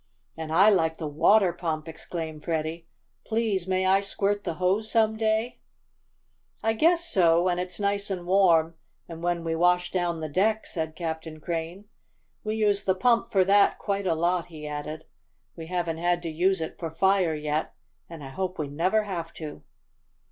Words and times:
"And 0.35 0.51
I 0.51 0.71
like 0.71 0.97
the 0.97 1.05
water 1.05 1.53
pump!" 1.53 1.87
exclaimed 1.87 2.43
Freddie. 2.43 2.87
"Please 3.23 3.67
may 3.67 3.85
I 3.85 4.01
squirt 4.01 4.45
the 4.45 4.55
hose 4.55 4.91
some 4.91 5.15
day?" 5.15 5.59
"I 6.63 6.73
guess 6.73 7.05
so, 7.07 7.43
when 7.43 7.59
it's 7.59 7.79
nice 7.79 8.09
and 8.09 8.25
warm, 8.25 8.73
and 9.07 9.21
when 9.21 9.43
we 9.43 9.55
wash 9.55 9.91
down 9.91 10.19
the 10.19 10.27
decks," 10.27 10.73
said 10.73 10.95
Captain 10.95 11.39
Crane. 11.39 11.85
"We 12.43 12.55
use 12.55 12.83
the 12.85 12.95
pump 12.95 13.31
for 13.31 13.45
that 13.45 13.77
quite 13.77 14.07
a 14.07 14.15
lot," 14.15 14.45
he 14.45 14.65
added. 14.65 15.05
"We 15.55 15.67
haven't 15.67 15.99
had 15.99 16.23
to 16.23 16.29
use 16.31 16.61
it 16.61 16.79
for 16.79 16.89
fire 16.89 17.35
yet, 17.35 17.75
and 18.09 18.23
I 18.23 18.29
hope 18.29 18.57
we 18.57 18.69
never 18.69 19.03
have 19.03 19.31
to." 19.35 19.61